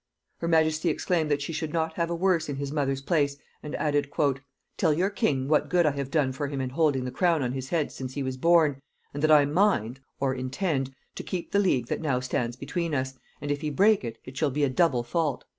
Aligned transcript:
Her 0.39 0.47
majesty 0.47 0.89
exclaimed, 0.89 1.29
that 1.29 1.43
she 1.43 1.53
should 1.53 1.71
not 1.73 1.93
have 1.93 2.09
a 2.09 2.15
worse 2.15 2.49
in 2.49 2.55
his 2.55 2.71
mother's 2.71 3.03
place, 3.03 3.37
and 3.61 3.75
added; 3.75 4.11
"Tell 4.75 4.93
your 4.95 5.11
king 5.11 5.47
what 5.47 5.69
good 5.69 5.85
I 5.85 5.91
have 5.91 6.09
done 6.09 6.31
for 6.31 6.47
him 6.47 6.59
in 6.59 6.71
holding 6.71 7.05
the 7.05 7.11
crown 7.11 7.43
on 7.43 7.51
his 7.51 7.69
head 7.69 7.91
since 7.91 8.15
he 8.15 8.23
was 8.23 8.35
born, 8.35 8.81
and 9.13 9.21
that 9.21 9.29
I 9.29 9.45
mind 9.45 9.99
(intend) 10.19 10.95
to 11.13 11.21
keep 11.21 11.51
the 11.51 11.59
league 11.59 11.85
that 11.85 12.01
now 12.01 12.19
stands 12.19 12.55
between 12.55 12.95
us, 12.95 13.13
and 13.41 13.51
if 13.51 13.61
he 13.61 13.69
break 13.69 14.03
it, 14.03 14.17
it 14.25 14.35
shall 14.35 14.49
be 14.49 14.63
a 14.63 14.69
double 14.71 15.03
fault." 15.03 15.45